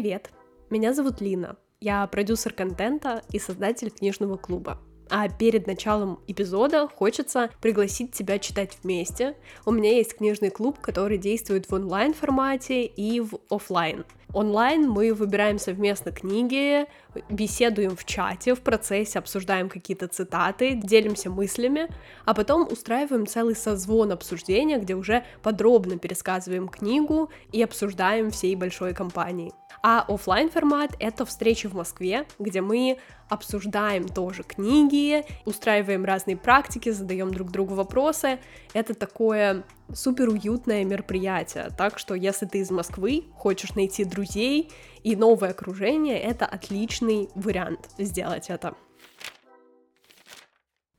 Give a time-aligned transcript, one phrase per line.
[0.00, 0.30] Привет,
[0.70, 1.56] меня зовут Лина.
[1.80, 4.78] Я продюсер контента и создатель книжного клуба.
[5.10, 9.36] А перед началом эпизода хочется пригласить тебя читать вместе.
[9.66, 14.04] У меня есть книжный клуб, который действует в онлайн формате и в офлайн.
[14.32, 16.86] Онлайн мы выбираем совместно книги,
[17.28, 21.88] беседуем в чате, в процессе обсуждаем какие-то цитаты, делимся мыслями,
[22.24, 28.94] а потом устраиваем целый созвон обсуждения, где уже подробно пересказываем книгу и обсуждаем всей большой
[28.94, 29.52] компанией.
[29.82, 32.98] А офлайн формат— это встречи в Москве, где мы
[33.28, 38.40] обсуждаем тоже книги, устраиваем разные практики, задаем друг другу вопросы.
[38.72, 41.68] Это такое супер уютное мероприятие.
[41.76, 44.70] Так что, если ты из Москвы, хочешь найти друзей
[45.02, 48.74] и новое окружение, это отличный вариант сделать это.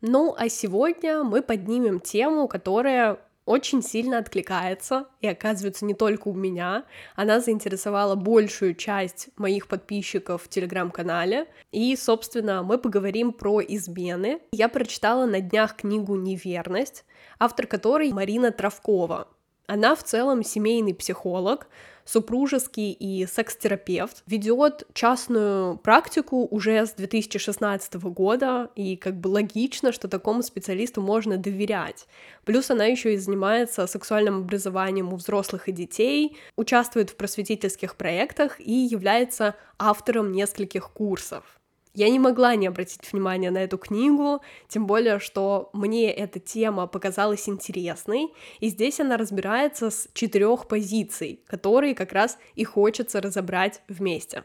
[0.01, 6.35] Ну, а сегодня мы поднимем тему, которая очень сильно откликается и оказывается не только у
[6.35, 6.83] меня.
[7.15, 11.47] Она заинтересовала большую часть моих подписчиков в телеграм-канале.
[11.71, 14.39] И, собственно, мы поговорим про измены.
[14.51, 17.05] Я прочитала на днях книгу «Неверность»,
[17.39, 19.27] автор которой Марина Травкова.
[19.65, 21.69] Она в целом семейный психолог,
[22.11, 30.07] супружеский и секс-терапевт, ведет частную практику уже с 2016 года, и как бы логично, что
[30.07, 32.07] такому специалисту можно доверять.
[32.45, 38.59] Плюс она еще и занимается сексуальным образованием у взрослых и детей, участвует в просветительских проектах
[38.59, 41.58] и является автором нескольких курсов.
[41.95, 46.85] Я не могла не обратить внимание на эту книгу, тем более, что мне эта тема
[46.85, 53.81] показалась интересной, и здесь она разбирается с четырех позиций, которые как раз и хочется разобрать
[53.87, 54.43] вместе.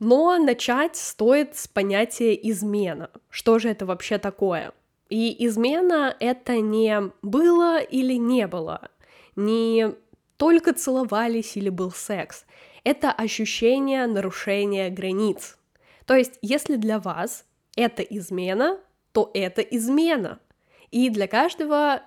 [0.00, 3.10] Но начать стоит с понятия измена.
[3.28, 4.72] Что же это вообще такое?
[5.08, 8.88] И измена— это не было или не было,
[9.36, 9.94] не
[10.36, 12.44] только целовались или был секс
[12.84, 15.58] это ощущение нарушения границ.
[16.06, 17.44] То есть, если для вас
[17.76, 18.78] это измена,
[19.12, 20.40] то это измена.
[20.90, 22.02] И для каждого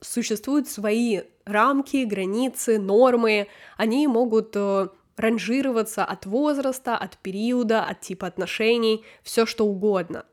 [0.00, 3.48] существуют свои рамки, границы, нормы.
[3.76, 10.24] Они могут э, ранжироваться от возраста, от периода, от типа отношений, все что угодно.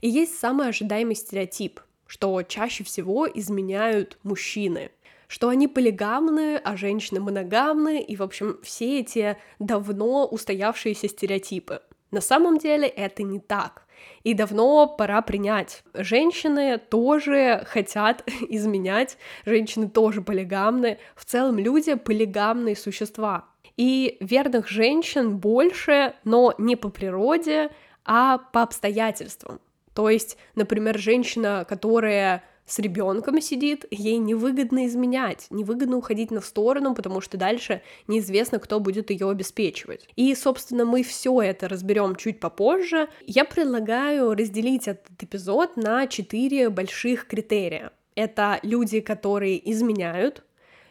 [0.00, 4.90] И есть самый ожидаемый стереотип, что чаще всего изменяют мужчины–
[5.28, 11.80] что они полигамны, а женщины моногамны, и, в общем, все эти давно устоявшиеся стереотипы.
[12.10, 13.84] На самом деле это не так.
[14.22, 15.82] И давно пора принять.
[15.94, 20.98] Женщины тоже хотят изменять, женщины тоже полигамны.
[21.16, 23.46] В целом люди полигамные существа.
[23.76, 27.70] И верных женщин больше, но не по природе,
[28.04, 29.60] а по обстоятельствам.
[29.94, 36.94] То есть, например, женщина, которая с ребенком сидит, ей невыгодно изменять, невыгодно уходить на сторону,
[36.94, 40.08] потому что дальше неизвестно, кто будет ее обеспечивать.
[40.16, 43.08] И, собственно, мы все это разберем чуть попозже.
[43.26, 47.92] Я предлагаю разделить этот эпизод на четыре больших критерия.
[48.14, 50.42] Это люди, которые изменяют,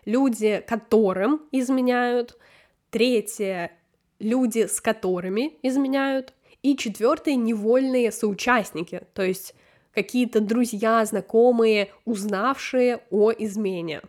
[0.06, 2.38] люди, которым изменяют,
[2.92, 3.72] третье—
[4.20, 9.56] люди, с которыми изменяют, и четвертое— невольные соучастники, то есть
[9.94, 14.02] какие-то друзья, знакомые, узнавшие о измене.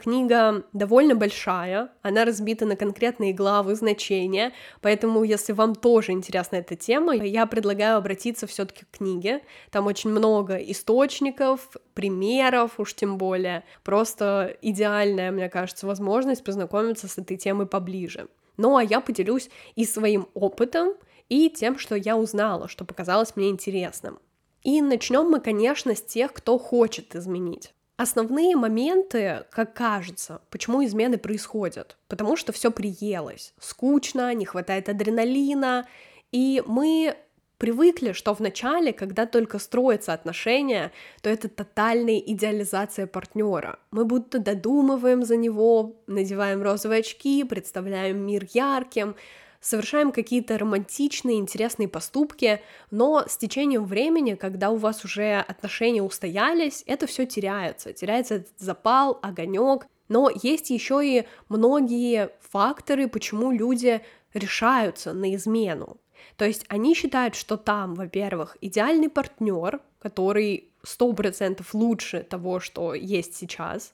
[0.00, 6.76] Книга довольно большая, она разбита на конкретные главы, значения, поэтому если вам тоже интересна эта
[6.76, 9.42] тема, я предлагаю обратиться все-таки к книге.
[9.70, 13.64] Там очень много источников, примеров, уж тем более.
[13.82, 18.28] Просто идеальная, мне кажется, возможность познакомиться с этой темой поближе.
[18.56, 20.94] Ну а я поделюсь и своим опытом,
[21.28, 24.20] и тем, что я узнала, что показалось мне интересным.
[24.62, 27.72] И начнем мы, конечно, с тех, кто хочет изменить.
[27.96, 31.96] Основные моменты, как кажется, почему измены происходят.
[32.06, 35.86] Потому что все приелось, скучно, не хватает адреналина,
[36.30, 37.16] и мы
[37.58, 40.92] привыкли, что в начале, когда только строятся отношения,
[41.22, 43.78] то это тотальная идеализация партнера.
[43.90, 49.16] Мы будто додумываем за него, надеваем розовые очки, представляем мир ярким,
[49.60, 52.60] совершаем какие-то романтичные, интересные поступки,
[52.90, 58.52] но с течением времени, когда у вас уже отношения устоялись, это все теряется, теряется этот
[58.58, 59.86] запал, огонек.
[60.08, 64.00] Но есть еще и многие факторы, почему люди
[64.32, 65.98] решаются на измену.
[66.36, 72.94] То есть они считают, что там, во-первых, идеальный партнер, который сто процентов лучше того, что
[72.94, 73.92] есть сейчас.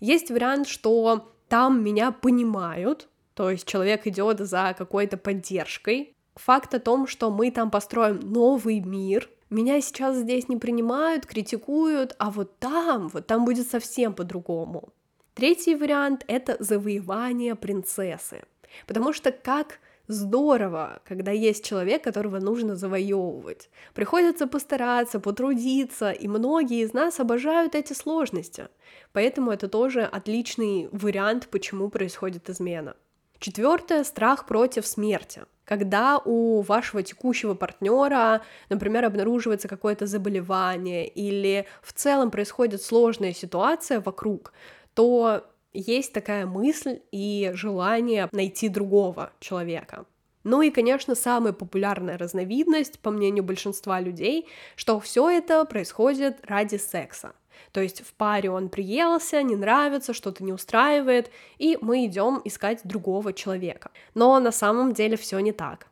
[0.00, 3.08] Есть вариант, что там меня понимают,
[3.38, 6.16] то есть человек идет за какой-то поддержкой.
[6.34, 12.16] Факт о том, что мы там построим новый мир, меня сейчас здесь не принимают, критикуют,
[12.18, 14.88] а вот там, вот там будет совсем по-другому.
[15.34, 18.42] Третий вариант— это завоевание принцессы.
[18.88, 23.70] Потому что как здорово, когда есть человек, которого нужно завоевывать.
[23.94, 28.66] Приходится постараться, потрудиться, и многие из нас обожают эти сложности.
[29.12, 32.96] Поэтому это тоже отличный вариант, почему происходит измена.
[33.38, 35.42] Четвертое— страх против смерти.
[35.64, 44.00] Когда у вашего текущего партнера, например, обнаруживается какое-то заболевание или в целом происходит сложная ситуация
[44.00, 44.52] вокруг,
[44.94, 50.06] то есть такая мысль и желание найти другого человека.
[50.42, 56.76] Ну и, конечно, самая популярная разновидность, по мнению большинства людей, что все это происходит ради
[56.76, 57.34] секса.
[57.72, 62.80] То есть в паре он приелся, не нравится, что-то не устраивает, и мы идем искать
[62.84, 63.90] другого человека.
[64.14, 65.86] Но на самом деле все не так.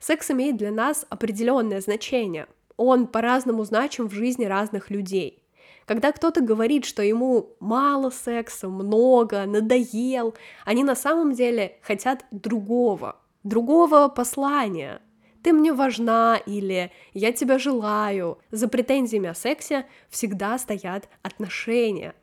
[0.00, 2.46] Секс имеет для нас определенное значение.
[2.76, 5.42] Он по-разному значим в жизни разных людей.
[5.88, 10.34] Когда кто-то говорит, что ему мало секса, много, надоел,
[10.66, 15.00] они на самом деле хотят другого, другого послания.
[15.42, 18.38] Ты мне важна или я тебя желаю.
[18.50, 22.14] За претензиями о сексе всегда стоят отношения.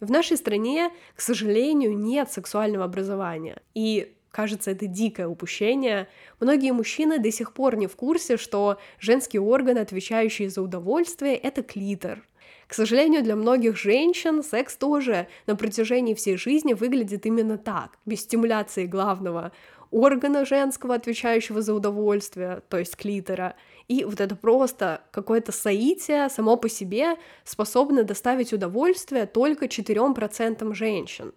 [0.00, 3.62] В нашей стране, к сожалению, нет сексуального образования.
[3.74, 6.08] И кажется, это дикое упущение.
[6.40, 11.62] Многие мужчины до сих пор не в курсе, что женский орган, отвечающий за удовольствие, это
[11.62, 12.26] клитор.
[12.66, 18.22] К сожалению, для многих женщин секс тоже на протяжении всей жизни выглядит именно так, без
[18.22, 19.52] стимуляции главного
[19.92, 23.54] органа женского, отвечающего за удовольствие, то есть клитора,
[23.88, 31.32] и вот это просто какое-то соитие само по себе способно доставить удовольствие только 4% женщин.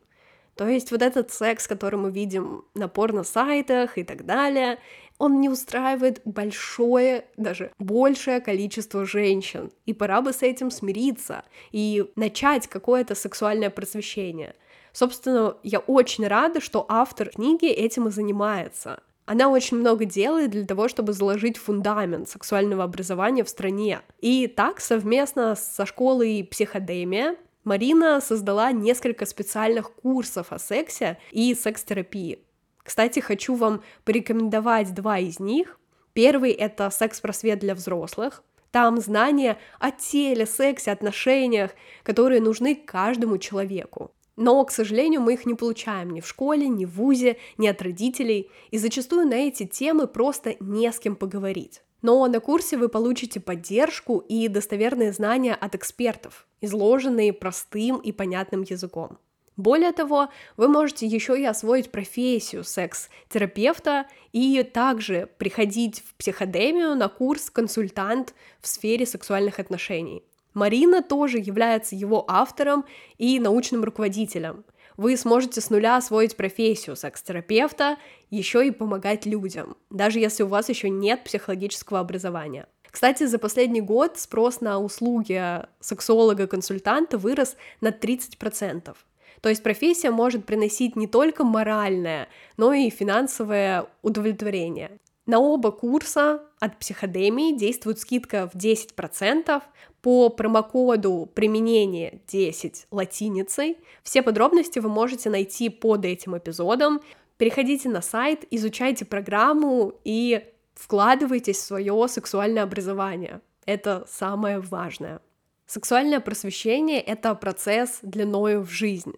[0.55, 4.79] То есть вот этот секс, который мы видим на порно-сайтах и так далее,
[5.17, 9.71] он не устраивает большое, даже большее количество женщин.
[9.85, 14.55] И пора бы с этим смириться и начать какое-то сексуальное просвещение.
[14.95, 19.03] Собственно, я очень рада, что автор книги этим и занимается.
[19.25, 23.99] Она очень много делает для того, чтобы заложить фундамент сексуального образования в стране.
[24.21, 32.39] И так совместно со школой психодемия Марина создала несколько специальных курсов о сексе и секс-терапии.
[32.81, 35.77] Кстати, хочу вам порекомендовать два из них.
[36.13, 38.43] Первый— это секс-просвет для взрослых.
[38.71, 41.71] Там знания о теле, сексе, отношениях,
[42.03, 44.11] которые нужны каждому человеку.
[44.35, 47.81] Но, к сожалению, мы их не получаем ни в школе, ни в ВУЗе, ни от
[47.81, 51.81] родителей, и зачастую на эти темы просто не с кем поговорить.
[52.01, 58.61] Но на курсе вы получите поддержку и достоверные знания от экспертов, изложенные простым и понятным
[58.63, 59.17] языком.
[59.57, 60.27] Более того,
[60.57, 68.33] вы можете еще и освоить профессию секс-терапевта и также приходить в психодемию на курс консультант
[68.59, 70.23] в сфере сексуальных отношений.
[70.55, 72.85] Марина тоже является его автором
[73.19, 74.65] и научным руководителем.
[74.97, 77.97] Вы сможете с нуля освоить профессию секс-терапевта,
[78.31, 82.67] еще и помогать людям, даже если у вас еще нет психологического образования.
[82.89, 88.95] Кстати, за последний год спрос на услуги сексолога-консультанта вырос на 30%.
[89.41, 94.97] То есть профессия может приносить не только моральное, но и финансовое удовлетворение.
[95.25, 99.63] На оба курса от психодемии действует скидка в 10%
[100.01, 103.77] по промокоду применение 10 латиницей.
[104.03, 107.01] Все подробности вы можете найти под этим эпизодом.
[107.37, 113.41] Переходите на сайт, изучайте программу и вкладывайтесь в свое сексуальное образование.
[113.65, 115.21] Это самое важное.
[115.65, 119.15] Сексуальное просвещение— это процесс длиною в жизнь.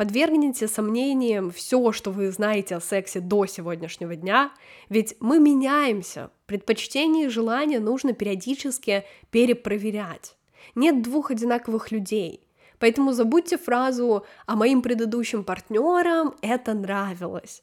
[0.00, 4.50] Подвергните сомнениям все, что вы знаете о сексе до сегодняшнего дня,
[4.88, 10.38] ведь мы меняемся, предпочтения и желания нужно периодически перепроверять.
[10.74, 12.40] Нет двух одинаковых людей,
[12.78, 17.62] поэтому забудьте фразу «а моим предыдущим партнерам это нравилось».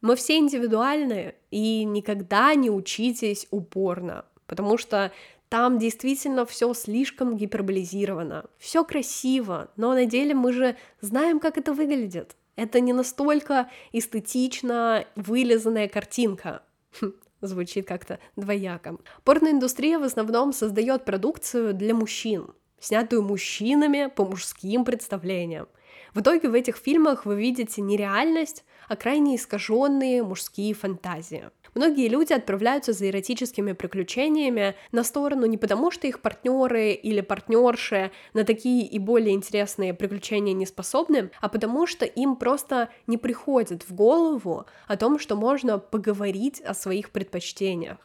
[0.00, 5.12] Мы все индивидуальны, и никогда не учитесь упорно, потому что
[5.54, 8.46] там действительно все слишком гиперболизировано.
[8.58, 12.34] Все красиво, но на деле мы же знаем, как это выглядит.
[12.56, 16.62] Это не настолько эстетично вылизанная картинка.
[17.00, 18.96] Хм, звучит как-то двояко.
[19.22, 22.48] Порноиндустрия в основном создает продукцию для мужчин,
[22.80, 25.68] снятую мужчинами по мужским представлениям.
[26.14, 31.44] В итоге в этих фильмах вы видите не реальность, а крайне искаженные мужские фантазии.
[31.74, 38.12] Многие люди отправляются за эротическими приключениями на сторону не потому, что их партнеры или партнерши
[38.32, 43.88] на такие и более интересные приключения не способны, а потому что им просто не приходит
[43.88, 47.98] в голову о том, что можно поговорить о своих предпочтениях.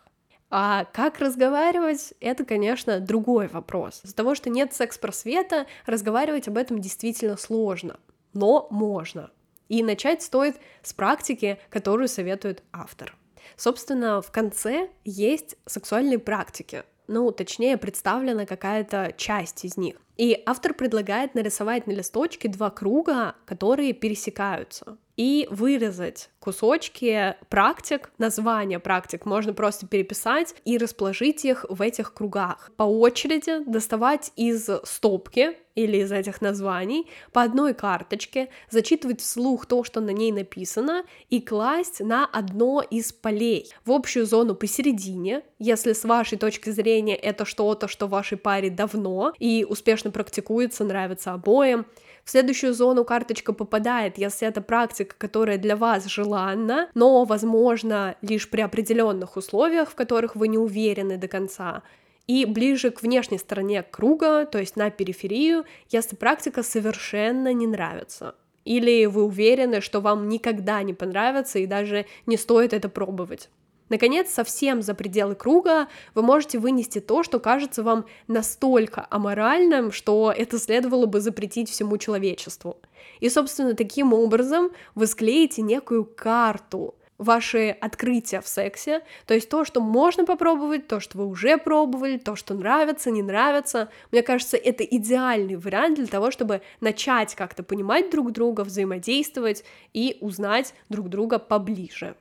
[0.51, 4.01] А как разговаривать, это, конечно, другой вопрос.
[4.03, 7.99] Из-за того, что нет секс-просвета, разговаривать об этом действительно сложно.
[8.33, 9.31] но можно.
[9.67, 13.15] И начать стоит с практики, которую советует автор.
[13.55, 19.95] Собственно, в конце есть сексуальные практики, ну, точнее, представлена какая-то часть из них.
[20.19, 28.79] И автор предлагает нарисовать на листочке два круга, которые пересекаются и вырезать кусочки практик, названия
[28.79, 32.71] практик можно просто переписать и расположить их в этих кругах.
[32.77, 39.83] По очереди доставать из стопки или из этих названий по одной карточке, зачитывать вслух то,
[39.83, 45.91] что на ней написано, и класть на одно из полей в общую зону посередине, если
[45.91, 49.65] с вашей точки зрения это что-то, что в вашей паре давно и
[50.09, 51.85] успешно практикуется, нравится обоим,
[52.23, 58.47] в следующую зону карточка попадает, если это практика, которая для вас желанна, но, возможно, лишь
[58.49, 61.81] при определенных условиях, в которых вы не уверены до конца.
[62.27, 68.35] И ближе к внешней стороне круга, то есть на периферию, если практика совершенно не нравится.
[68.65, 73.49] Или вы уверены, что вам никогда не понравится и даже не стоит это пробовать.
[73.89, 80.34] Наконец, совсем за пределы круга вы можете вынести то, что кажется вам настолько аморальным, что
[80.36, 82.77] это следовало бы запретить всему человечеству.
[83.19, 89.65] И, собственно, таким образом вы склеите некую карту ваши открытия в сексе, то есть то,
[89.65, 93.89] что можно попробовать, то, что вы уже пробовали, то, что нравится, не нравится.
[94.12, 100.17] Мне кажется, это идеальный вариант для того, чтобы начать как-то понимать друг друга, взаимодействовать и
[100.22, 102.15] узнать друг друга поближе.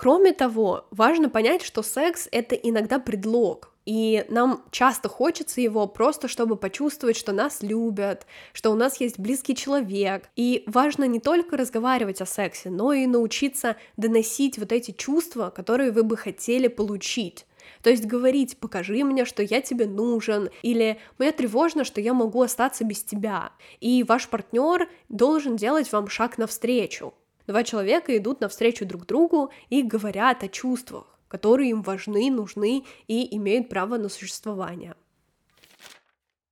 [0.00, 6.26] Кроме того, важно понять, что секс— это иногда предлог, и нам часто хочется его просто,
[6.26, 10.30] чтобы почувствовать, что нас любят, что у нас есть близкий человек.
[10.36, 15.90] И важно не только разговаривать о сексе, но и научиться доносить вот эти чувства, которые
[15.90, 17.44] вы бы хотели получить.
[17.82, 22.40] То есть говорить, покажи мне, что я тебе нужен, или мне тревожно, что я могу
[22.40, 23.52] остаться без тебя.
[23.80, 27.12] И ваш партнер должен делать вам шаг навстречу.
[27.50, 33.36] Два человека идут навстречу друг другу и говорят о чувствах, которые им важны, нужны и
[33.36, 34.94] имеют право на существование.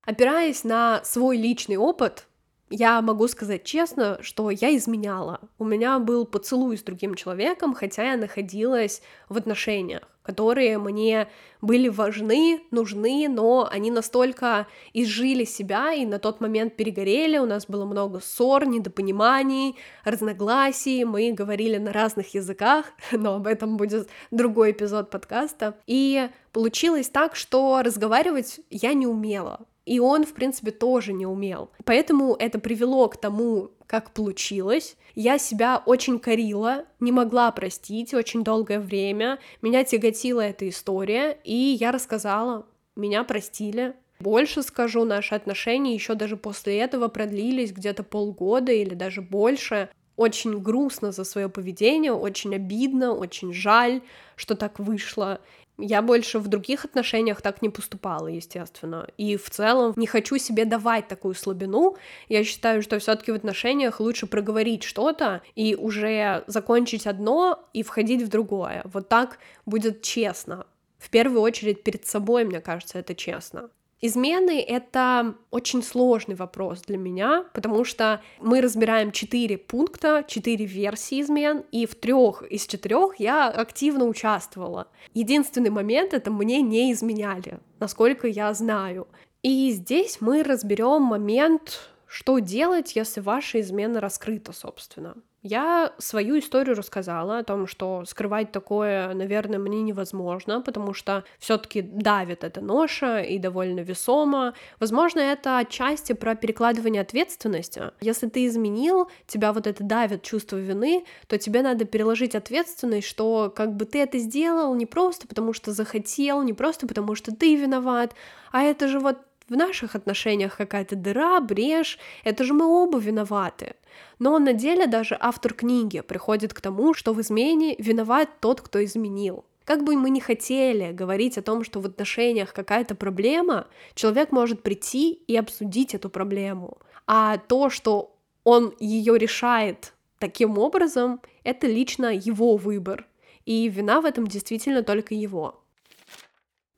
[0.02, 2.26] Опираясь на свой личный опыт,
[2.70, 5.40] я могу сказать честно, что я изменяла.
[5.58, 11.26] У меня был поцелуй с другим человеком, хотя я находилась в отношениях которые мне
[11.62, 17.64] были важны, нужны, но они настолько изжили себя и на тот момент перегорели, у нас
[17.64, 24.72] было много ссор, недопониманий, разногласий, мы говорили на разных языках, но об этом будет другой
[24.72, 25.78] эпизод подкаста.
[25.86, 31.70] И получилось так, что разговаривать я не умела, и он, в принципе, тоже не умел.
[31.84, 34.96] Поэтому это привело к тому, как получилось.
[35.14, 39.38] Я себя очень корила, не могла простить очень долгое время.
[39.62, 42.66] Меня тяготила эта история, и я рассказала,
[42.96, 43.94] меня простили.
[44.20, 49.88] Больше скажу, наши отношения еще даже после этого продлились где-то полгода или даже больше.
[50.16, 54.02] Очень грустно за свое поведение, очень обидно, очень жаль,
[54.36, 55.40] что так вышло.
[55.80, 59.08] Я больше в других отношениях так не поступала, естественно.
[59.16, 61.96] И в целом не хочу себе давать такую слабину.
[62.28, 68.22] Я считаю, что все-таки в отношениях лучше проговорить что-то и уже закончить одно и входить
[68.22, 68.82] в другое.
[68.84, 70.66] Вот так будет честно.
[70.98, 73.70] В первую очередь перед собой, мне кажется, это честно.
[74.00, 81.20] Измены— это очень сложный вопрос для меня, потому что мы разбираем четыре пункта, четыре версии
[81.20, 84.86] измен, и в трех из четырех я активно участвовала.
[85.14, 89.08] Единственный момент— это мне не изменяли, насколько я знаю.
[89.42, 95.16] И здесь мы разберем момент, что делать, если ваша измена раскрыта, собственно.
[95.42, 101.80] Я свою историю рассказала о том, что скрывать такое, наверное, мне невозможно, потому что все-таки
[101.80, 104.54] давит эта ноша и довольно весомо.
[104.80, 107.92] Возможно, это отчасти про перекладывание ответственности.
[108.00, 113.52] Если ты изменил, тебя вот это давит чувство вины, то тебе надо переложить ответственность, что
[113.54, 117.54] как бы ты это сделал не просто потому, что захотел, не просто потому, что ты
[117.54, 118.12] виноват,
[118.50, 119.18] а это же вот
[119.48, 123.74] в наших отношениях какая-то дыра, брешь, это же мы оба виноваты.
[124.18, 128.84] Но на деле даже автор книги приходит к тому, что в измене виноват тот, кто
[128.84, 129.44] изменил.
[129.64, 134.62] Как бы мы ни хотели говорить о том, что в отношениях какая-то проблема, человек может
[134.62, 136.78] прийти и обсудить эту проблему.
[137.06, 138.14] А то, что
[138.44, 143.06] он ее решает таким образом, это лично его выбор.
[143.44, 145.62] И вина в этом действительно только его.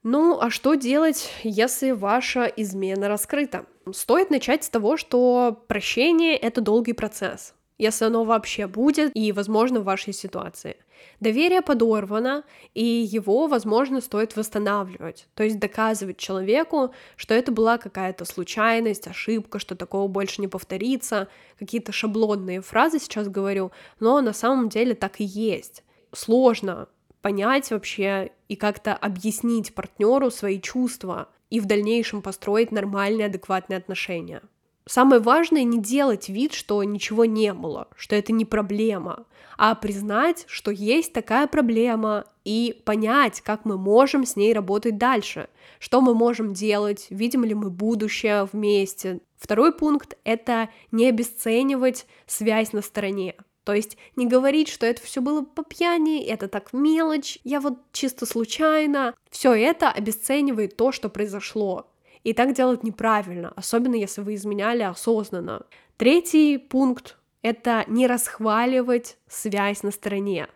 [0.03, 3.67] Ну, а что делать, если ваша измена раскрыта?
[3.93, 7.55] Стоит начать с того, что прощение— это долгий процесс.
[7.81, 10.77] если оно вообще будет и возможно в вашей ситуации.
[11.19, 18.27] Доверие подорвано, и его, возможно, стоит восстанавливать, то есть доказывать человеку, что это была какая-то
[18.27, 21.29] случайность, ошибка, что такого больше не повторится,
[21.59, 25.83] какие-то шаблонные фразы сейчас говорю, но на самом деле так и есть.
[26.13, 26.87] Сложно
[27.23, 34.43] понять вообще и как-то объяснить партнеру свои чувства и в дальнейшем построить нормальные, адекватные отношения.
[34.87, 39.25] Самое важное не делать вид, что ничего не было, что это не проблема,
[39.57, 45.49] а признать, что есть такая проблема, и понять, как мы можем с ней работать дальше,
[45.79, 49.21] что мы можем делать, видим ли мы будущее вместе.
[49.37, 53.37] Второй пункт— это не обесценивать связь на стороне.
[53.71, 57.79] То есть не говорить, что это все было по пьяни, это так мелочь, я вот
[57.93, 59.15] чисто случайно.
[59.31, 61.89] Все это обесценивает то, что произошло.
[62.25, 65.67] И так делать неправильно, особенно если вы изменяли осознанно.
[65.99, 70.49] Третий пункт— это не расхваливать связь на стороне.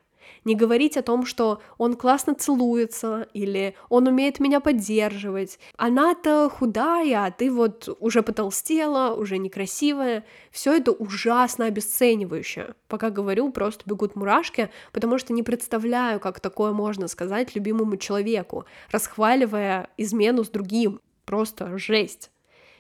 [0.45, 5.59] Не говорить о том, что он классно целуется или он умеет меня поддерживать.
[5.77, 10.25] Она-то худая, а ты вот уже потолстела, уже некрасивая.
[10.51, 12.75] Все это ужасно обесценивающе.
[12.89, 18.67] Пока говорю, просто бегут мурашки, потому что не представляю, как такое можно сказать любимому человеку,
[18.91, 21.01] расхваливая измену с другим.
[21.25, 22.31] Просто жесть.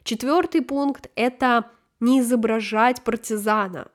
[0.02, 3.88] Четвертый пункт— это не изображать партизана,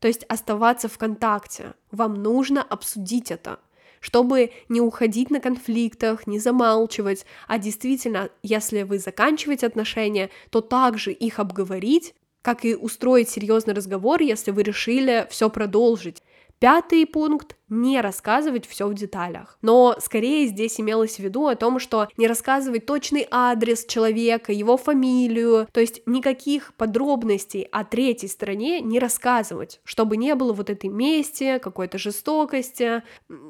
[0.00, 1.74] то есть оставаться в контакте.
[1.92, 3.60] Вам нужно обсудить это,
[4.00, 11.12] чтобы не уходить на конфликтах, не замалчивать, а действительно, если вы заканчиваете отношения, то также
[11.12, 16.22] их обговорить, как и устроить серьезный разговор, если вы решили все продолжить.
[16.60, 19.56] Пятый пункт— не рассказывать все в деталях.
[19.62, 24.76] Но скорее здесь имелось в виду о том, что не рассказывать точный адрес человека, его
[24.76, 30.90] фамилию, то есть никаких подробностей о третьей стороне не рассказывать, чтобы не было вот этой
[30.90, 33.04] мести, какой-то жестокости,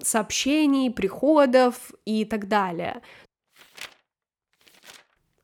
[0.04, 3.02] сообщений, приходов и так далее.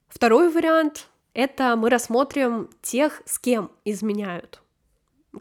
[0.06, 4.62] Второй вариант— это мы рассмотрим тех, с кем изменяют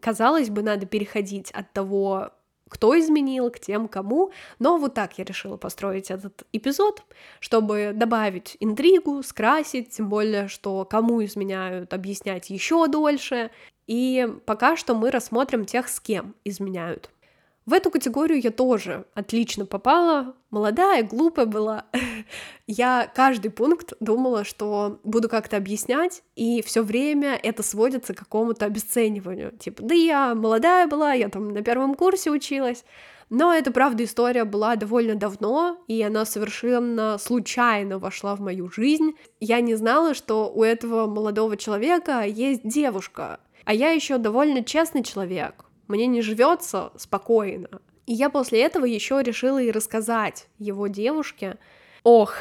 [0.01, 2.31] казалось бы, надо переходить от того,
[2.69, 4.31] кто изменил, к тем, кому.
[4.59, 7.03] Но вот так я решила построить этот эпизод,
[7.39, 13.51] чтобы добавить интригу, скрасить, тем более, что кому изменяют, объяснять еще дольше.
[13.87, 17.11] И пока что мы рассмотрим тех, с кем изменяют.
[17.65, 21.85] В эту категорию я тоже отлично попала, молодая, глупая была.
[22.67, 28.67] я каждый пункт думала, что буду как-то объяснять, и все время это сводится к какому-то
[28.67, 29.51] обесцениванию.
[29.57, 32.85] Типа, да я молодая была, я там на первом курсе училась.
[33.31, 39.13] Но эта, правда, история была довольно давно, и она совершенно случайно вошла в мою жизнь.
[39.39, 45.01] Я не знала, что у этого молодого человека есть девушка, а я еще довольно честный
[45.01, 47.69] человек мне не живется спокойно.
[48.05, 51.57] И я после этого еще решила и рассказать его девушке.
[52.03, 52.35] Ох,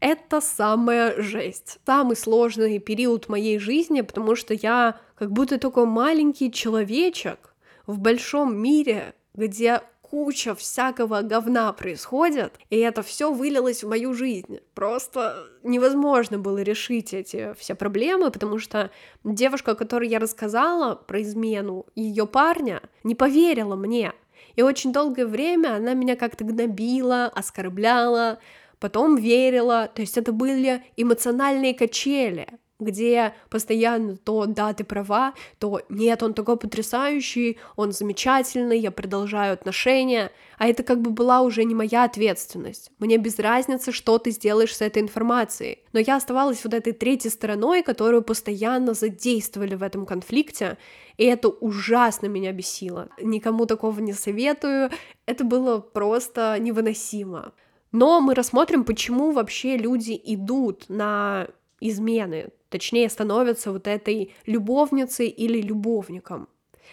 [0.00, 1.78] это самая жесть.
[1.86, 7.54] Самый сложный период моей жизни, потому что я как будто такой маленький человечек
[7.86, 14.60] в большом мире, где куча всякого говна происходит, и это все вылилось в мою жизнь.
[14.74, 18.90] Просто невозможно было решить эти все проблемы, потому что
[19.24, 24.12] девушка, которой я рассказала про измену ее парня, не поверила мне.
[24.54, 28.38] И очень долгое время она меня как-то гнобила, оскорбляла,
[28.78, 29.90] потом верила.
[29.92, 32.46] То есть это были эмоциональные качели
[32.78, 39.54] где постоянно то да, ты права, то нет, он такой потрясающий, он замечательный, я продолжаю
[39.54, 42.90] отношения, а это как бы была уже не моя ответственность.
[42.98, 45.78] Мне без разницы, что ты сделаешь с этой информацией.
[45.92, 50.76] Но я оставалась вот этой третьей стороной, которую постоянно задействовали в этом конфликте,
[51.16, 53.08] и это ужасно меня бесило.
[53.20, 54.90] Никому такого не советую,
[55.24, 57.52] это было просто невыносимо.
[57.92, 61.48] Но мы рассмотрим, почему вообще люди идут на
[61.80, 66.46] измены, точнее становятся вот этой любовницей или любовником.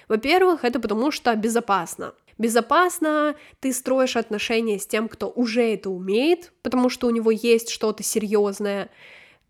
[0.08, 2.14] Во-первых, это потому что безопасно.
[2.38, 7.70] Безопасно ты строишь отношения с тем, кто уже это умеет, потому что у него есть
[7.70, 8.90] что-то серьезное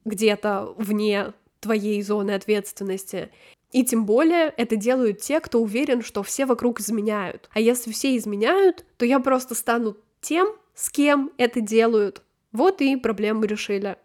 [0.06, 3.30] где-то вне твоей зоны ответственности.
[3.72, 7.48] И тем более это делают те, кто уверен, что все вокруг изменяют.
[7.54, 12.24] А если все изменяют, то я просто стану тем, с кем это делают.
[12.52, 13.98] Вот и проблему решили.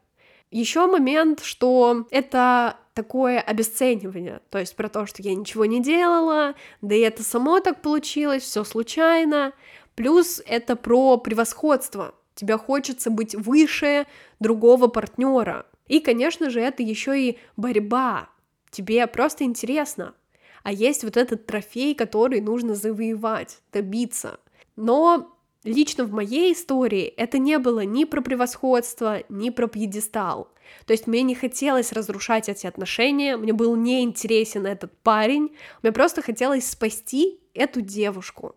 [0.50, 6.54] Еще момент, что это такое обесценивание, то есть про то, что я ничего не делала,
[6.80, 9.52] да и это само так получилось, все случайно.
[9.94, 12.14] Плюс это про превосходство.
[12.34, 14.06] Тебе хочется быть выше
[14.40, 15.66] другого партнера.
[15.86, 18.28] И, конечно же, это еще и борьба.
[18.70, 20.14] Тебе просто интересно.
[20.62, 24.38] а есть вот этот трофей, который нужно завоевать, добиться.
[24.76, 25.37] Но
[25.68, 30.48] лично в моей истории это не было ни про превосходство, ни про пьедестал.
[30.86, 36.22] То есть мне не хотелось разрушать эти отношения, мне был неинтересен этот парень, мне просто
[36.22, 38.54] хотелось спасти эту девушку.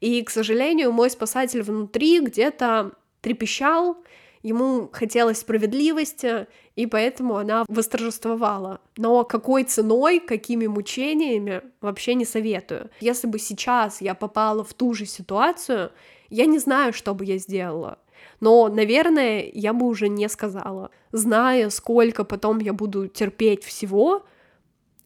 [0.00, 3.96] И, к сожалению, мой спасатель внутри где-то трепещал,
[4.42, 8.80] ему хотелось справедливости, и поэтому она восторжествовала.
[8.96, 12.90] Но какой ценой, какими мучениями, вообще не советую.
[13.00, 15.92] Если бы сейчас я попала в ту же ситуацию,
[16.30, 17.98] я не знаю, что бы я сделала.
[18.40, 20.90] Но, наверное, я бы уже не сказала.
[21.12, 24.24] Зная, сколько потом я буду терпеть всего,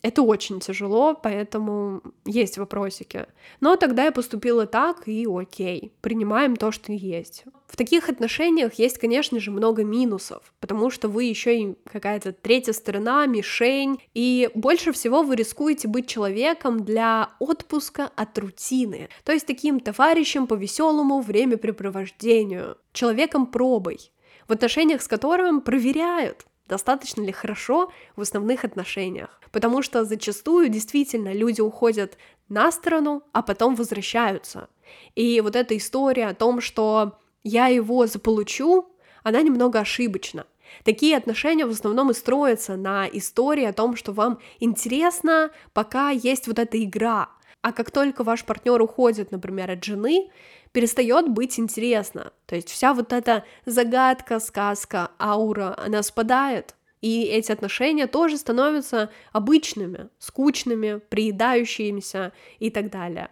[0.06, 3.26] это очень тяжело, поэтому есть вопросики.
[3.60, 7.44] Но тогда я поступила так, и окей, принимаем то, что есть.
[7.66, 12.72] В таких отношениях есть, конечно же, много минусов, потому что вы еще и какая-то третья
[12.72, 19.46] сторона, мишень, и больше всего вы рискуете быть человеком для отпуска от рутины, то есть
[19.46, 24.12] таким товарищем по веселому времяпрепровождению, человеком пробой,
[24.46, 29.40] в отношениях с которым проверяют, достаточно ли хорошо в основных отношениях.
[29.52, 34.68] Потому что зачастую действительно люди уходят на сторону, а потом возвращаются.
[35.14, 38.86] И вот эта история о том, что я его заполучу,
[39.22, 40.46] она немного ошибочна.
[40.84, 46.46] Такие отношения в основном и строятся на истории о том, что вам интересно, пока есть
[46.46, 47.30] вот эта игра.
[47.62, 50.30] А как только ваш партнер уходит, например, от жены,
[50.72, 52.32] перестает быть интересно.
[52.46, 59.10] То есть вся вот эта загадка, сказка, аура, она спадает, и эти отношения тоже становятся
[59.32, 63.30] обычными, скучными, приедающимися и так далее.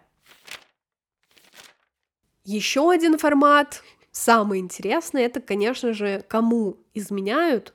[2.43, 7.73] Еще один формат, самый интересный, это, конечно же, кому изменяют,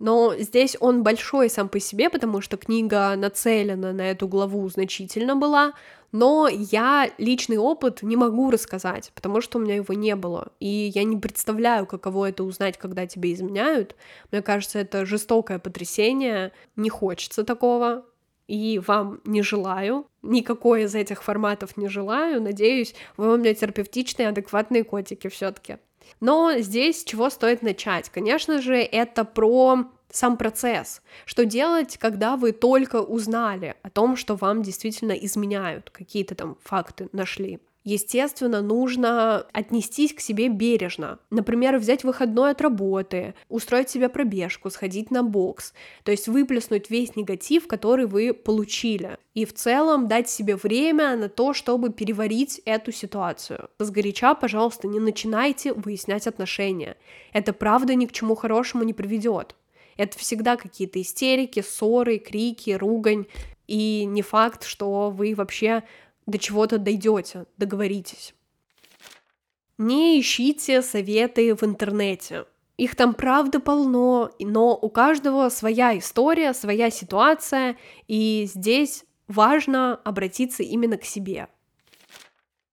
[0.00, 5.36] но здесь он большой сам по себе, потому что книга нацелена на эту главу значительно
[5.36, 5.74] была,
[6.12, 10.90] но я личный опыт не могу рассказать, потому что у меня его не было, и
[10.94, 13.96] я не представляю, каково это узнать, когда тебе изменяют.
[14.30, 18.04] Мне кажется, это жестокое потрясение, не хочется такого,
[18.48, 24.28] и вам не желаю, никакой из этих форматов не желаю, надеюсь, вы у меня терапевтичные,
[24.28, 25.78] адекватные котики все таки
[26.18, 28.08] но здесь чего стоит начать?
[28.08, 31.02] Конечно же, это про сам процесс.
[31.24, 37.08] Что делать, когда вы только узнали о том, что вам действительно изменяют, какие-то там факты
[37.12, 37.60] нашли.
[37.82, 41.18] Естественно, нужно отнестись к себе бережно.
[41.30, 45.72] Например, взять выходной от работы, устроить себе пробежку, сходить на бокс.
[46.04, 49.16] То есть выплеснуть весь негатив, который вы получили.
[49.32, 53.70] И в целом дать себе время на то, чтобы переварить эту ситуацию.
[53.78, 56.98] Сгоряча, пожалуйста, не начинайте выяснять отношения.
[57.32, 59.56] Это правда ни к чему хорошему не приведет.
[59.96, 63.26] Это всегда какие-то истерики, ссоры, крики, ругань.
[63.66, 65.82] И не факт, что вы вообще
[66.26, 68.34] до чего-то дойдете, договоритесь.
[69.78, 72.44] Не ищите советы в интернете.
[72.76, 77.76] Их там правда полно, но у каждого своя история, своя ситуация,
[78.08, 81.48] и здесь важно обратиться именно к себе.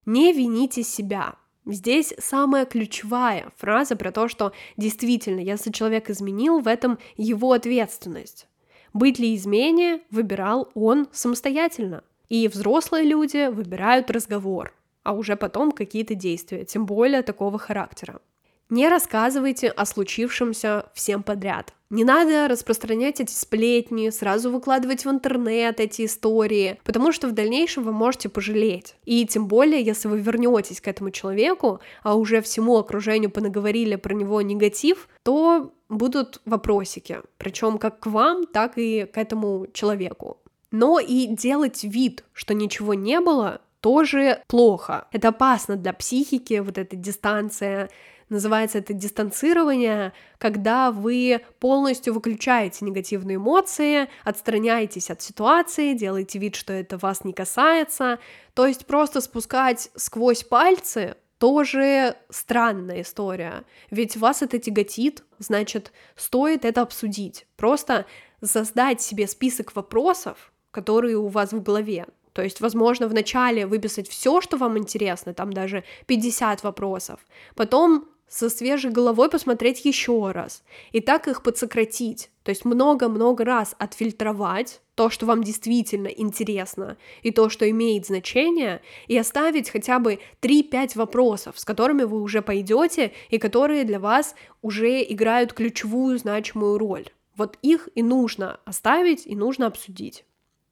[0.05, 1.35] Не вините себя.
[1.69, 8.47] Здесь самая ключевая фраза про то, что действительно, если человек изменил, в этом его ответственность.
[8.93, 12.05] Быть ли измене выбирал он самостоятельно.
[12.29, 18.21] И взрослые люди выбирают разговор, а уже потом какие-то действия, тем более такого характера.
[18.69, 21.73] Не рассказывайте о случившемся всем подряд.
[21.89, 27.83] Не надо распространять эти сплетни, сразу выкладывать в интернет эти истории, потому что в дальнейшем
[27.83, 28.95] вы можете пожалеть.
[29.05, 34.13] И тем более, если вы вернетесь к этому человеку, а уже всему окружению понаговорили про
[34.13, 40.39] него негатив, то будут вопросики, причем как к вам, так и к этому человеку.
[40.71, 45.07] Но и делать вид, что ничего не было, тоже плохо.
[45.13, 47.89] Это опасно для психики, вот эта дистанция,
[48.29, 56.73] Называется это дистанцирование, когда вы полностью выключаете негативные эмоции, отстраняетесь от ситуации, делаете вид, что
[56.73, 58.19] это вас не касается.
[58.53, 63.63] То есть просто спускать сквозь пальцы тоже странная история.
[63.91, 67.47] Ведь вас это тяготит, значит, стоит это обсудить.
[67.55, 68.05] Просто
[68.43, 72.07] создать себе список вопросов, которые у вас в голове.
[72.33, 77.19] То есть, возможно, вначале выписать все, что вам интересно, там даже 50 вопросов,
[77.55, 83.75] потом со свежей головой посмотреть еще раз, и так их подсократить, то есть много-много раз
[83.77, 90.19] отфильтровать то, что вам действительно интересно, и то, что имеет значение, и оставить хотя бы
[90.41, 96.77] 3-5 вопросов, с которыми вы уже пойдете, и которые для вас уже играют ключевую значимую
[96.77, 97.05] роль.
[97.35, 100.25] Вот их и нужно оставить, и нужно обсудить.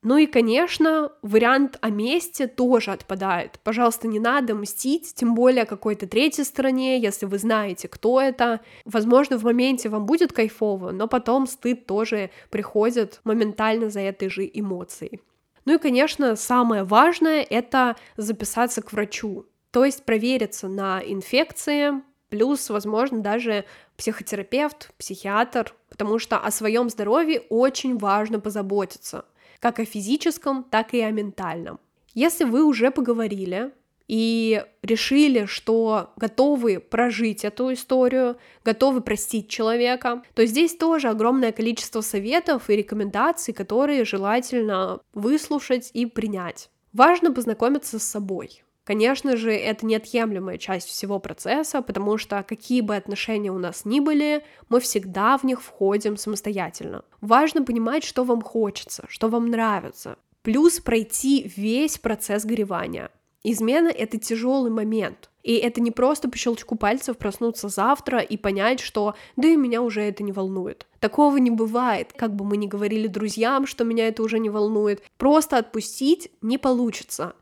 [0.06, 3.60] Ну и, конечно, вариант о месте тоже отпадает.
[3.63, 8.60] Пожалуйста, не надо мстить, тем более какой-то третьей стороне, если вы знаете, кто это.
[8.86, 14.48] Возможно, в моменте вам будет кайфово, но потом стыд тоже приходит моментально за этой же
[14.54, 15.22] эмоцией.
[15.65, 21.94] Ну и, конечно, самое важное— это записаться к врачу, то есть провериться на инфекции,
[22.30, 23.65] плюс, возможно, даже
[23.98, 29.26] психотерапевт, психиатр, потому что о своем здоровье очень важно позаботиться,
[29.65, 31.80] как о физическом, так и о ментальном.
[32.13, 33.71] Если вы уже поговорили
[34.08, 42.01] и решили, что готовы прожить эту историю, готовы простить человека, то здесь тоже огромное количество
[42.01, 46.69] советов и рекомендаций, которые желательно выслушать и принять.
[46.93, 48.62] Важно познакомиться с собой.
[48.86, 54.00] Конечно же, это неотъемлемая часть всего процесса, потому что какие бы отношения у нас ни
[54.00, 57.04] были, мы всегда в них входим самостоятельно.
[57.19, 60.17] Важно понимать, что вам хочется, что вам нравится.
[60.43, 63.10] Плюс пройти весь процесс горевания.
[63.43, 65.32] Измена— это тяжелый момент.
[65.41, 69.82] И это не просто по щелчку пальцев проснуться завтра и понять, что да и меня
[69.82, 70.88] уже это не волнует.
[71.00, 75.04] Такого не бывает, как бы мы ни говорили друзьям, что меня это уже не волнует.
[75.17, 77.36] Просто отпустить не получится.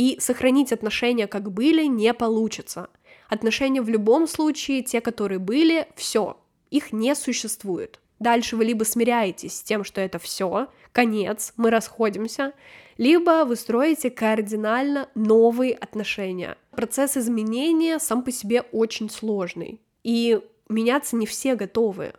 [0.00, 2.88] И сохранить отношения, как были, не получится.
[3.28, 6.38] Отношения в любом случае, те, которые были, все,
[6.70, 8.00] их не существует.
[8.18, 12.54] Дальше вы либо смиряетесь с тем, что это все, конец, мы расходимся,
[12.96, 16.56] либо вы строите кардинально новые отношения.
[16.70, 22.14] Процесс изменения сам по себе очень сложный, и меняться не все готовы.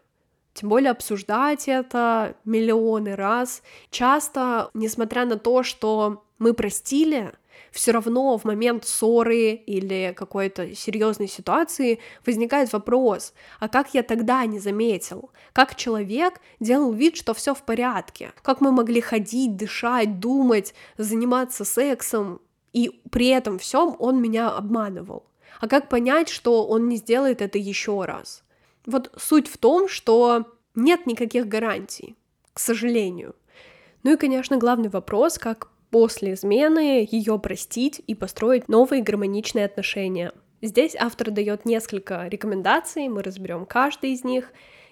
[0.53, 3.63] Тем более обсуждать это миллионы раз.
[3.89, 7.33] Часто, несмотря на то, что мы простили,
[7.71, 14.45] все равно в момент ссоры или какой-то серьезной ситуации возникает вопрос, а как я тогда
[14.45, 15.31] не заметил?
[15.53, 18.33] Как человек делал вид, что все в порядке?
[18.43, 22.41] Как мы могли ходить, дышать, думать, заниматься сексом,
[22.73, 25.25] и при этом всем он меня обманывал?
[25.59, 28.43] А как понять, что он не сделает это еще раз?
[28.85, 32.15] Вот суть в том, что нет никаких гарантий,
[32.53, 33.35] к сожалению.
[34.03, 40.31] Ну и, конечно, главный вопрос, как после измены ее простить и построить новые гармоничные отношения.
[40.61, 44.51] Здесь автор дает несколько рекомендаций, мы разберем каждый из них.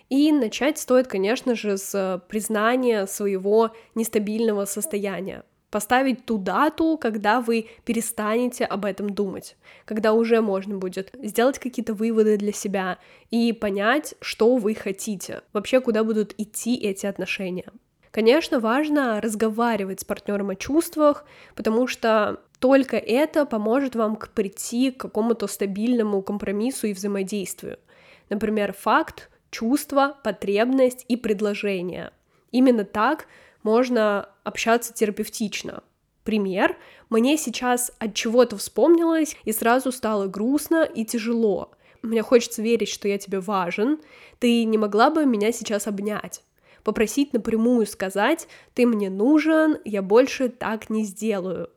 [0.10, 5.44] И начать стоит, конечно же, с признания своего нестабильного состояния.
[5.70, 11.94] Поставить ту дату, когда вы перестанете об этом думать, когда уже можно будет сделать какие-то
[11.94, 12.98] выводы для себя
[13.30, 17.72] и понять, что вы хотите, вообще куда будут идти эти отношения.
[18.12, 24.92] Конечно, важно разговаривать с партнером о чувствах, потому что только это поможет вам к прийти
[24.92, 27.78] к какому-то стабильному компромиссу и взаимодействию.
[28.30, 32.12] Например, факт, чувство, потребность и предложение.
[32.52, 33.28] Именно так
[33.64, 35.84] можно общаться терапевтично.
[36.24, 36.78] Пример.
[37.10, 41.72] Мне сейчас от чего-то вспомнилось, и сразу стало грустно и тяжело.
[42.02, 44.00] Мне хочется верить, что я тебе важен.
[44.40, 46.44] Ты не могла бы меня сейчас обнять?
[46.84, 51.70] Попросить напрямую сказать «ты мне нужен, я больше так не сделаю».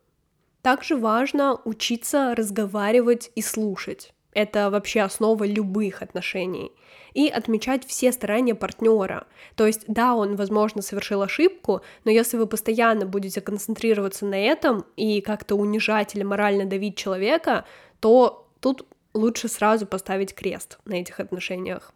[0.62, 4.14] Также важно учиться разговаривать и слушать.
[4.32, 6.72] Это вообще основа любых отношений.
[7.12, 9.26] И отмечать все старания партнера.
[9.56, 14.86] То есть, да, он, возможно, совершил ошибку, но если вы постоянно будете концентрироваться на этом
[14.96, 17.66] и как-то унижать или морально давить человека,
[18.00, 21.92] то тут лучше сразу поставить крест на этих отношениях.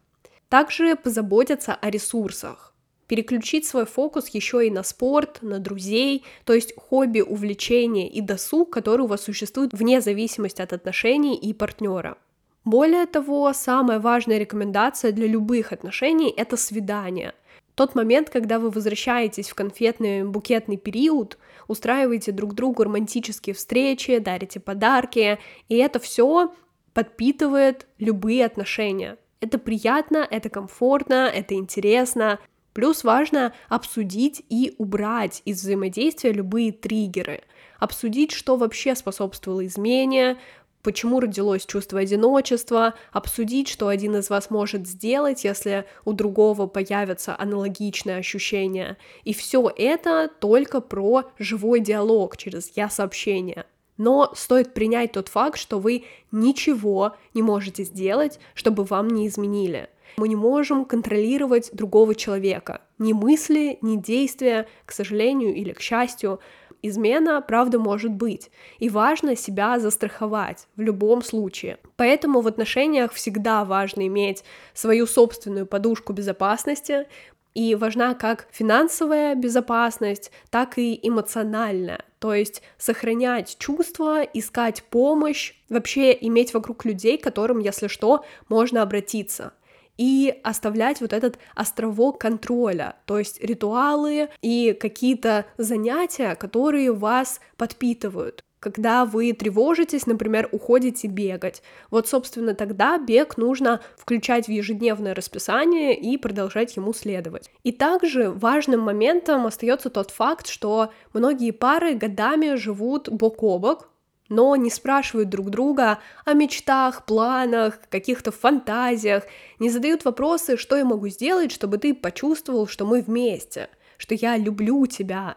[0.50, 2.74] Также позаботиться о ресурсах
[3.06, 8.70] переключить свой фокус еще и на спорт, на друзей, то есть хобби, увлечения и досуг,
[8.70, 12.18] которые у вас существуют вне зависимости от отношений и партнера.
[12.64, 17.34] Более того, самая важная рекомендация для любых отношений— это свидание.
[17.76, 21.38] Тот момент, когда вы возвращаетесь в конфетный букетный период,
[21.68, 25.38] устраиваете друг другу романтические встречи, дарите подарки,
[25.68, 26.54] и это все
[26.94, 29.18] подпитывает любые отношения.
[29.40, 32.40] Это приятно, это комфортно, это интересно,
[32.76, 37.42] Плюс важно обсудить и убрать из взаимодействия любые триггеры,
[37.78, 40.36] обсудить, что вообще способствовало измене,
[40.82, 47.34] почему родилось чувство одиночества, обсудить, что один из вас может сделать, если у другого появятся
[47.38, 48.98] аналогичные ощущения.
[49.24, 53.64] И все это только про живой диалог через я-сообщение.
[53.96, 59.88] Но стоит принять тот факт, что вы ничего не можете сделать, чтобы вам не изменили.
[60.18, 62.80] Мы не можем контролировать другого человека.
[62.98, 66.40] Ни мысли, ни действия, к сожалению или к счастью.
[66.80, 68.50] Измена, правда, может быть.
[68.78, 71.78] И важно себя застраховать в любом случае.
[71.96, 77.06] Поэтому в отношениях всегда важно иметь свою собственную подушку безопасности,
[77.52, 82.04] И важна как финансовая безопасность, так и эмоциональная.
[82.18, 88.82] То есть сохранять чувства, искать помощь, вообще иметь вокруг людей, к которым, если что, можно
[88.82, 89.52] обратиться
[89.98, 98.42] и оставлять вот этот островок контроля, то есть ритуалы и какие-то занятия, которые вас подпитывают
[98.58, 101.62] когда вы тревожитесь, например, уходите бегать.
[101.92, 107.48] Вот, собственно, тогда бег нужно включать в ежедневное расписание и продолжать ему следовать.
[107.62, 113.88] И также важным моментом остается тот факт, что многие пары годами живут бок о бок,
[114.28, 119.24] но не спрашивают друг друга о мечтах, планах, каких-то фантазиях,
[119.58, 124.36] не задают вопросы, что я могу сделать, чтобы ты почувствовал, что мы вместе, что я
[124.36, 125.36] люблю тебя,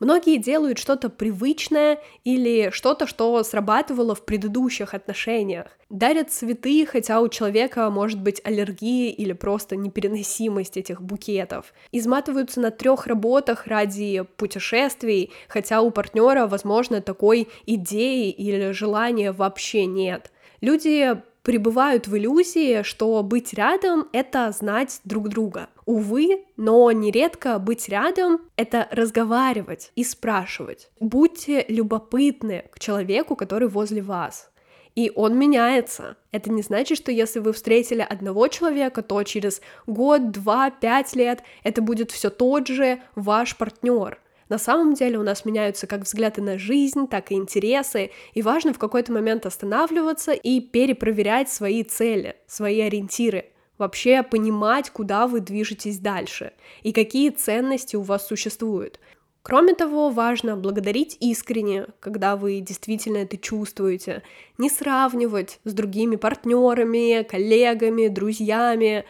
[0.00, 5.66] Многие делают что-то привычное или что-то, что срабатывало в предыдущих отношениях.
[5.90, 11.74] Дарят цветы, хотя у человека может быть аллергия или просто непереносимость этих букетов.
[11.92, 19.84] Изматываются на трех работах ради путешествий, хотя у партнера, возможно, такой идеи или желания вообще
[19.84, 20.32] нет.
[20.62, 25.68] Люди пребывают в иллюзии, что быть рядом— это знать друг друга.
[25.90, 30.88] Увы, но нередко быть рядом— это разговаривать и спрашивать.
[31.00, 34.52] Будьте любопытны к человеку, который возле вас.
[34.94, 36.16] И он меняется.
[36.30, 41.42] Это не значит, что если вы встретили одного человека, то через год, два, пять лет
[41.64, 44.20] это будет все тот же ваш партнер.
[44.48, 48.72] На самом деле у нас меняются как взгляды на жизнь, так и интересы, и важно
[48.72, 53.46] в какой-то момент останавливаться и перепроверять свои цели, свои ориентиры,
[53.80, 59.00] вообще понимать, куда вы движетесь дальше и какие ценности у вас существуют.
[59.42, 64.22] Кроме того, важно благодарить искренне, когда вы действительно это чувствуете,
[64.58, 69.06] не сравнивать с другими партнерами, коллегами, друзьями,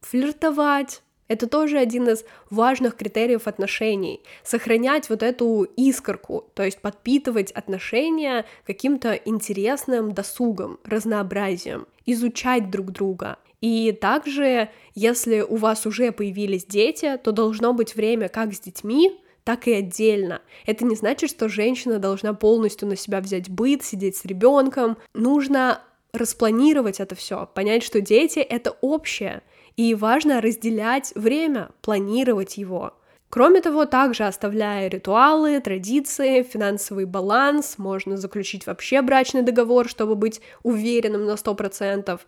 [0.00, 4.22] флиртовать, это тоже один из важных критериев отношений.
[4.44, 13.38] Сохранять вот эту искорку, то есть подпитывать отношения каким-то интересным досугом, разнообразием, изучать друг друга.
[13.62, 19.18] И также, если у вас уже появились дети, то должно быть время как с детьми,
[19.44, 20.42] так и отдельно.
[20.66, 24.98] Это не значит, что женщина должна полностью на себя взять быт, сидеть с ребенком.
[25.14, 25.80] Нужно
[26.12, 29.42] распланировать это все, понять, что дети это общее,
[29.76, 32.92] и важно разделять время, планировать его.
[33.32, 40.42] Кроме того, также оставляя ритуалы, традиции, финансовый баланс, можно заключить вообще брачный договор, чтобы быть
[40.62, 42.20] уверенным на 100%.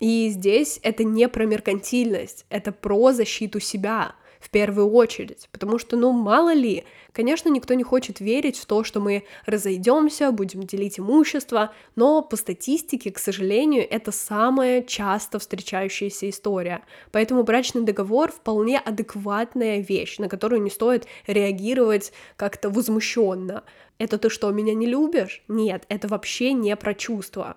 [0.00, 5.96] И здесь это не про меркантильность, это про защиту себя— в первую очередь, потому что,
[5.96, 10.98] ну, мало ли, конечно, никто не хочет верить в то, что мы разойдемся, будем делить
[10.98, 16.82] имущество, но по статистике, к сожалению, это самая часто встречающаяся история.
[17.10, 23.64] Поэтому брачный договор вполне адекватная вещь, на которую не стоит реагировать как-то возмущенно.
[23.98, 25.42] Это ты что, меня не любишь?
[25.48, 27.56] Нет, это вообще не про чувства.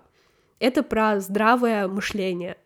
[0.62, 2.56] Это про здравое мышление.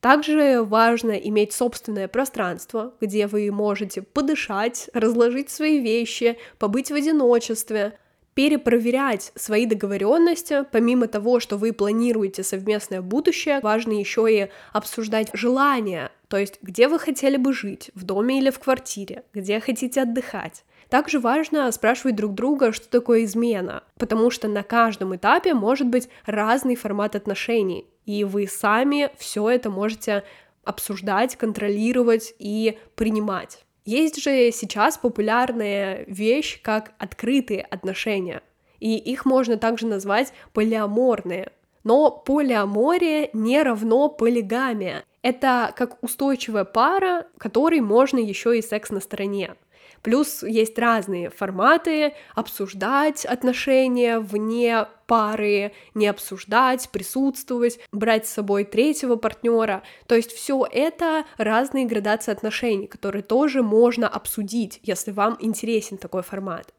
[0.00, 7.96] Также важно иметь собственное пространство, где вы можете подышать, разложить свои вещи, побыть в одиночестве,
[8.34, 10.64] перепроверять свои договоренности.
[10.72, 16.88] Помимо того, что вы планируете совместное будущее, важно еще и обсуждать желания, то есть где
[16.88, 20.64] вы хотели бы жить, в доме или в квартире, где хотите отдыхать.
[20.90, 26.08] Также важно спрашивать друг друга, что такое измена, потому что на каждом этапе может быть
[26.26, 30.24] разный формат отношений и вы сами все это можете
[30.64, 33.64] обсуждать, контролировать и принимать.
[33.84, 38.42] Есть же сейчас популярная вещь, как открытые отношения,
[38.78, 41.52] и их можно также назвать полиаморные.
[41.84, 45.04] Но полиамория не равно полигамия.
[45.22, 49.54] Это как устойчивая пара, которой можно еще и секс на стороне.
[50.02, 59.16] Плюс есть разные форматы обсуждать отношения вне пары, не обсуждать, присутствовать, брать с собой третьего
[59.16, 59.82] партнера.
[60.06, 66.22] То есть все это разные градации отношений, которые тоже можно обсудить, если вам интересен такой
[66.22, 66.72] формат.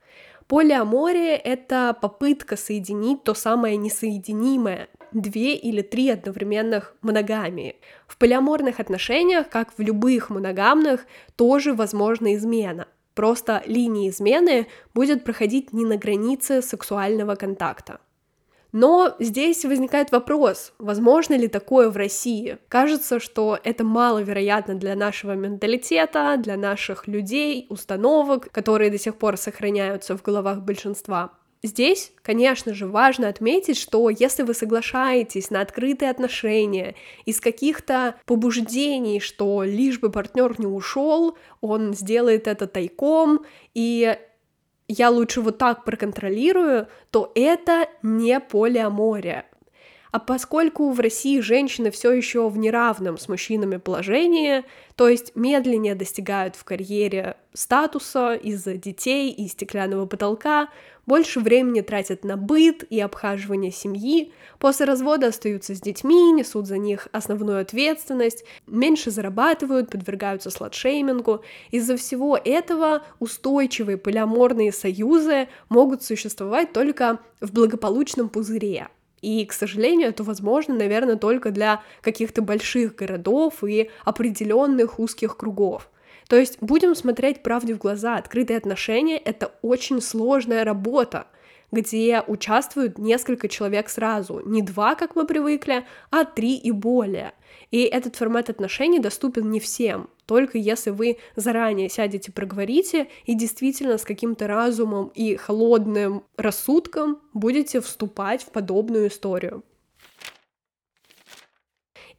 [0.47, 7.77] Полиамория— это попытка соединить то самое несоединимое, две или три одновременных моногамии.
[8.07, 11.05] В полиаморных отношениях, как в любых моногамных,
[11.35, 12.87] тоже возможна измена.
[13.13, 17.99] Просто линия измены будет проходить не на границе сексуального контакта.
[18.71, 22.57] Но здесь возникает вопрос, возможно ли такое в России?
[22.69, 29.35] Кажется, что это маловероятно для нашего менталитета, для наших людей, установок, которые до сих пор
[29.35, 31.33] сохраняются в головах большинства.
[31.63, 36.95] Здесь, конечно же, важно отметить, что если вы соглашаетесь на открытые отношения
[37.25, 43.45] из каких-то побуждений, что лишь бы партнер не ушел, он сделает это тайком,
[43.75, 44.17] и
[44.87, 49.45] я лучше вот так проконтролирую, то это не полиамория.
[50.11, 55.95] А поскольку в России женщины все еще в неравном с мужчинами положении, то есть медленнее
[55.95, 60.67] достигают в карьере статуса из-за детей и стеклянного потолка,
[61.05, 66.77] больше времени тратят на быт и обхаживание семьи, после развода остаются с детьми, несут за
[66.77, 71.41] них основную ответственность, меньше зарабатывают, подвергаются сладшеймингу.
[71.71, 78.89] Из-за всего этого устойчивые полиаморные союзы могут существовать только в благополучном пузыре.
[79.21, 85.89] И, к сожалению, это возможно, наверное, только для каких-то больших городов и определенных узких кругов.
[86.27, 88.15] То есть будем смотреть правде в глаза.
[88.15, 91.27] Открытые отношения— это очень сложная работа,
[91.71, 94.41] где участвуют несколько человек сразу.
[94.45, 97.33] Не два, как мы привыкли, а три и более.
[97.71, 103.97] И этот формат отношений доступен не всем, только если вы заранее сядете, проговорите и действительно
[103.97, 109.63] с каким-то разумом и холодным рассудком будете вступать в подобную историю.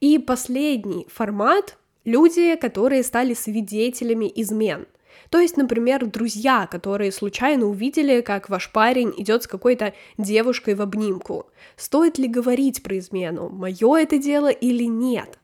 [0.00, 4.86] И последний формат— люди, которые стали свидетелями измен—
[5.32, 10.82] то есть, например, друзья, которые случайно увидели, как ваш парень идет с какой-то девушкой в
[10.82, 11.46] обнимку.
[11.74, 15.38] Стоит ли говорить про измену, мое это дело или нет?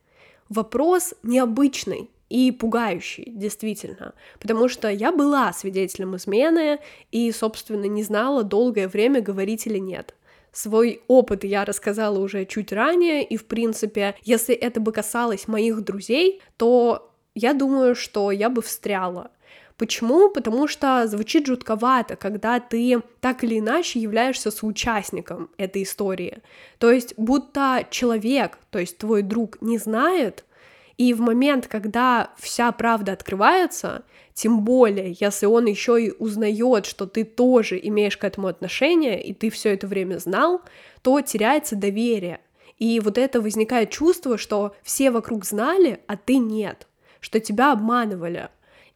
[0.51, 6.81] Вопрос необычный и пугающий, действительно, потому что я была свидетелем измены
[7.11, 10.15] и, собственно, не знала долгое время, говорить или нет.
[10.53, 15.81] Свой опыт я рассказала уже чуть ранее, и, в принципе, если это бы касалось моих
[15.81, 19.31] друзей, то я думаю, что я бы встряла.
[19.79, 20.29] Почему?
[20.29, 26.39] Потому что звучит жутковато, когда ты так или иначе являешься соучастником этой истории.
[26.79, 30.45] То есть будто человек, то есть твой друг не знает,
[30.97, 34.03] и в момент, когда вся правда открывается,
[34.35, 39.33] тем более, если он еще и узнает, что ты тоже имеешь к этому отношение, и
[39.33, 40.61] ты все это время знал,
[41.03, 42.41] то теряется доверие.
[42.79, 46.89] И вот это возникает чувство, что все вокруг знали, а ты нет,
[47.21, 48.49] что тебя обманывали.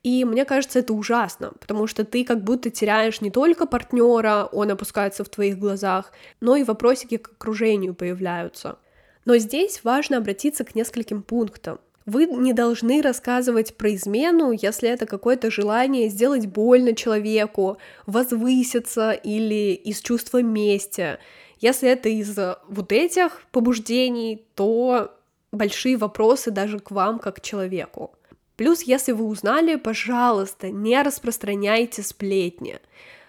[0.03, 4.71] И мне кажется, это ужасно, потому что ты как будто теряешь не только партнера, он
[4.71, 8.79] опускается в твоих глазах, но и вопросики к окружению появляются.
[9.25, 11.79] Но здесь важно обратиться к нескольким пунктам.
[12.05, 19.73] Вы не должны рассказывать про измену, если это какое-то желание сделать больно человеку, возвыситься или
[19.73, 21.19] из чувства мести.
[21.61, 22.37] Если это из
[22.67, 25.17] вот этих побуждений, то
[25.53, 28.17] большие вопросы даже к вам как к человеку.
[28.57, 32.79] Плюс, если вы узнали, пожалуйста, не распространяйте сплетни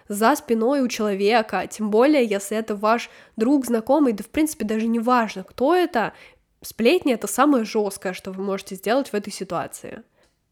[0.08, 4.86] за спиной у человека, тем более, если это ваш друг, знакомый, да в принципе даже
[4.86, 6.12] не важно, кто это,
[6.60, 10.02] сплетни— это самое жесткое, что вы можете сделать в этой ситуации.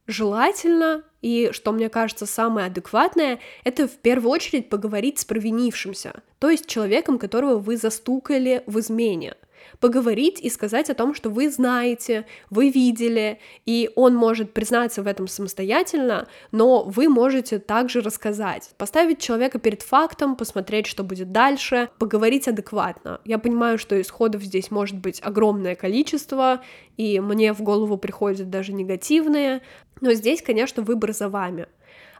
[0.07, 6.51] Желательно, и что мне кажется самое адекватное, это в первую очередь поговорить с провинившимся, то
[6.51, 9.37] есть человеком, которого вы застукали в измене—
[9.83, 15.09] поговорить и сказать о том, что вы знаете, вы видели, и он может признаться в
[15.09, 21.91] этом самостоятельно, но вы можете также рассказать, поставить человека перед фактом, посмотреть, что будет дальше,
[21.99, 23.21] поговорить адекватно.
[23.25, 26.63] Я понимаю, что исходов здесь может быть огромное количество,
[26.97, 29.63] и мне в голову приходят даже негативные,
[30.01, 31.67] но здесь, конечно, выбор за вами.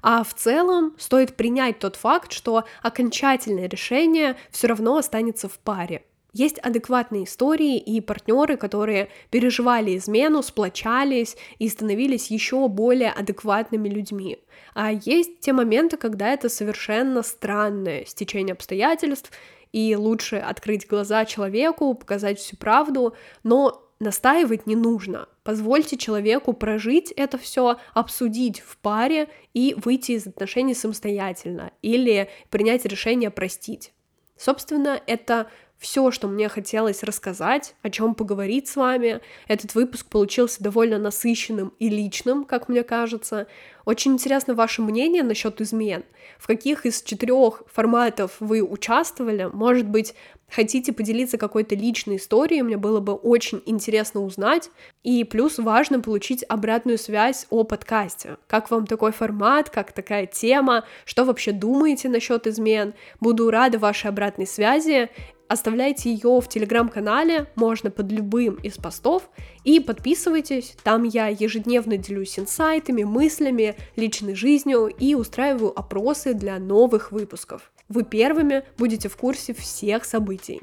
[0.03, 6.03] А в целом стоит принять тот факт, что окончательное решение все равно останется в паре.
[6.33, 14.39] Есть адекватные истории и партнеры, которые переживали измену, сплочались и становились еще более адекватными людьми.
[14.75, 19.31] А есть те моменты, когда это совершенно странное стечение обстоятельств,
[19.73, 25.29] и лучше открыть глаза человеку, показать всю правду, но настаивать не нужно.
[25.45, 32.85] Позвольте человеку прожить это все, обсудить в паре и выйти из отношений самостоятельно или принять
[32.85, 33.93] решение простить.
[34.37, 35.49] Собственно, это
[35.83, 39.21] все, что мне хотелось рассказать, о чем поговорить с вами.
[39.49, 43.49] Этот выпуск получился довольно насыщенным и личным, как мне кажется.
[43.85, 46.05] Очень интересно ваше мнение насчет измен.
[46.39, 49.51] В каких из четырех форматов вы участвовали?
[49.53, 50.15] Может быть,
[50.49, 54.71] хотите поделиться какой-то личной историей, мне было бы очень интересно узнать.
[55.03, 58.37] И плюс важно получить обратную связь о подкасте.
[58.47, 62.95] Как вам такой формат, как такая тема, что вообще думаете насчет измен?
[63.19, 65.11] Буду рада вашей обратной связи.
[65.53, 69.29] Оставляйте ее в телеграм-канале, можно под любым из постов,
[69.65, 77.13] и подписывайтесь, там я ежедневно делюсь инсайтами, мыслями, личной жизнью и устраиваю опросы для новых
[77.13, 77.71] выпусков.
[77.91, 80.63] вы первыми будете в курсе всех событий.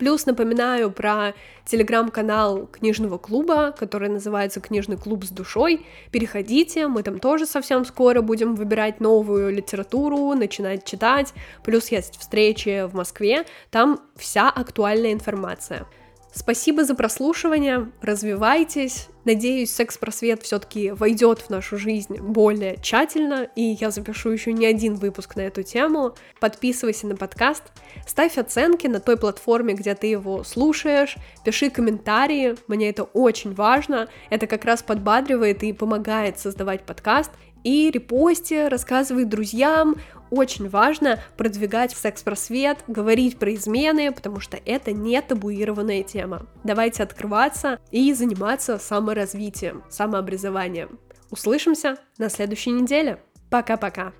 [0.00, 1.34] Плюс напоминаю про
[1.66, 5.84] телеграм-канал книжного клуба, который называется «Книжный клуб с душой».
[6.10, 11.34] Переходите, мы там тоже совсем скоро будем выбирать новую литературу, начинать читать.
[11.62, 15.86] Плюс есть встречи в Москве, там вся актуальная информация.
[16.32, 19.08] Спасибо за прослушивание, развивайтесь.
[19.24, 24.94] Надеюсь, секс-просвет все-таки войдет в нашу жизнь более тщательно, и я запишу еще не один
[24.94, 26.14] выпуск на эту тему.
[26.38, 27.64] Подписывайся на подкаст,
[28.06, 34.08] ставь оценки на той платформе, где ты его слушаешь, пиши комментарии, мне это очень важно,
[34.30, 37.32] это как раз подбадривает и помогает создавать подкаст,
[37.64, 39.96] и репости, рассказывай друзьям.
[40.30, 46.46] Очень важно продвигать секс-просвет, говорить про измены, потому что это не табуированная тема.
[46.62, 51.00] Давайте открываться и заниматься саморазвитием, самообразованием.
[51.30, 53.20] Услышимся на следующей неделе.
[53.50, 54.12] Пока-пока.